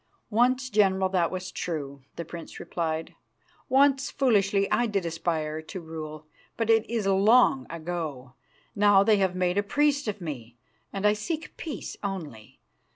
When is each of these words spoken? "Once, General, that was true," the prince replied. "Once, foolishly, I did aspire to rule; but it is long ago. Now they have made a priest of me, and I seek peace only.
"Once, 0.31 0.71
General, 0.71 1.09
that 1.09 1.29
was 1.29 1.51
true," 1.51 2.01
the 2.15 2.25
prince 2.25 2.59
replied. 2.59 3.13
"Once, 3.69 4.09
foolishly, 4.09 4.67
I 4.71 4.87
did 4.87 5.05
aspire 5.05 5.61
to 5.61 5.79
rule; 5.79 6.25
but 6.57 6.71
it 6.71 6.89
is 6.89 7.05
long 7.05 7.67
ago. 7.69 8.33
Now 8.75 9.03
they 9.03 9.17
have 9.17 9.35
made 9.35 9.59
a 9.59 9.61
priest 9.61 10.07
of 10.07 10.19
me, 10.19 10.57
and 10.91 11.05
I 11.05 11.13
seek 11.13 11.55
peace 11.55 11.97
only. 12.03 12.59